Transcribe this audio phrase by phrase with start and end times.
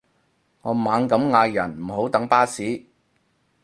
[0.63, 2.85] 我猛咁嗌人唔好等巴士